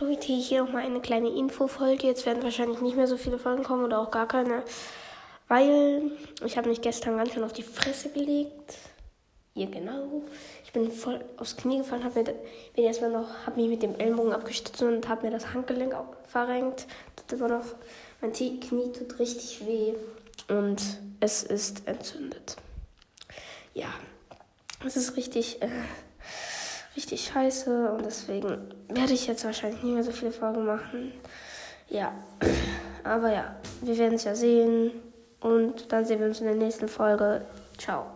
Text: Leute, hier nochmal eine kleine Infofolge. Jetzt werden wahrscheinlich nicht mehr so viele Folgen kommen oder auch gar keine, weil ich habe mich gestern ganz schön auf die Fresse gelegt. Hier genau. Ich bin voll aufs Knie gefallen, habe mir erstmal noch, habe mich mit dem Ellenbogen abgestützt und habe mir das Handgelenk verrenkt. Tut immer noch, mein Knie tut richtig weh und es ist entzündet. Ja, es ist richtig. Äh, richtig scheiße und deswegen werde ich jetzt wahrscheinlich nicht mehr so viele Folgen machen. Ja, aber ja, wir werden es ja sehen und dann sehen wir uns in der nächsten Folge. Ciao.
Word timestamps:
Leute, 0.00 0.32
hier 0.32 0.62
nochmal 0.62 0.84
eine 0.84 1.00
kleine 1.00 1.28
Infofolge. 1.28 2.06
Jetzt 2.06 2.24
werden 2.24 2.44
wahrscheinlich 2.44 2.80
nicht 2.80 2.96
mehr 2.96 3.08
so 3.08 3.16
viele 3.16 3.36
Folgen 3.36 3.64
kommen 3.64 3.84
oder 3.84 3.98
auch 3.98 4.12
gar 4.12 4.28
keine, 4.28 4.62
weil 5.48 6.12
ich 6.44 6.56
habe 6.56 6.68
mich 6.68 6.80
gestern 6.80 7.16
ganz 7.16 7.32
schön 7.32 7.42
auf 7.42 7.52
die 7.52 7.64
Fresse 7.64 8.10
gelegt. 8.10 8.76
Hier 9.54 9.66
genau. 9.66 10.22
Ich 10.64 10.72
bin 10.72 10.92
voll 10.92 11.24
aufs 11.36 11.56
Knie 11.56 11.78
gefallen, 11.78 12.04
habe 12.04 12.22
mir 12.76 12.84
erstmal 12.84 13.10
noch, 13.10 13.28
habe 13.44 13.60
mich 13.60 13.68
mit 13.68 13.82
dem 13.82 13.98
Ellenbogen 13.98 14.32
abgestützt 14.32 14.80
und 14.82 15.08
habe 15.08 15.26
mir 15.26 15.32
das 15.32 15.52
Handgelenk 15.52 15.96
verrenkt. 16.28 16.86
Tut 17.16 17.32
immer 17.36 17.48
noch, 17.48 17.66
mein 18.20 18.32
Knie 18.32 18.92
tut 18.92 19.18
richtig 19.18 19.66
weh 19.66 19.94
und 20.46 20.80
es 21.18 21.42
ist 21.42 21.88
entzündet. 21.88 22.56
Ja, 23.74 23.88
es 24.86 24.96
ist 24.96 25.16
richtig. 25.16 25.60
Äh, 25.60 25.68
richtig 26.98 27.30
scheiße 27.32 27.92
und 27.92 28.04
deswegen 28.04 28.74
werde 28.88 29.12
ich 29.12 29.28
jetzt 29.28 29.44
wahrscheinlich 29.44 29.80
nicht 29.84 29.94
mehr 29.94 30.02
so 30.02 30.10
viele 30.10 30.32
Folgen 30.32 30.66
machen. 30.66 31.12
Ja, 31.88 32.12
aber 33.04 33.32
ja, 33.32 33.54
wir 33.82 33.96
werden 33.98 34.14
es 34.14 34.24
ja 34.24 34.34
sehen 34.34 34.90
und 35.40 35.92
dann 35.92 36.04
sehen 36.04 36.18
wir 36.18 36.26
uns 36.26 36.40
in 36.40 36.46
der 36.46 36.56
nächsten 36.56 36.88
Folge. 36.88 37.42
Ciao. 37.78 38.06